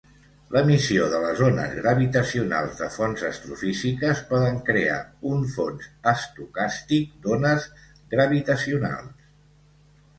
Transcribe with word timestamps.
L'emissió 0.53 1.03
de 1.09 1.19
les 1.23 1.41
ones 1.47 1.75
gravitacionals 1.79 2.79
de 2.79 2.87
fonts 2.95 3.27
astrofísiques 3.29 4.25
poden 4.33 4.59
crear 4.73 4.99
un 5.35 5.47
fons 5.59 5.89
estocàstic 6.17 7.17
d'ones 7.29 7.73
gravitacionals. 8.17 9.35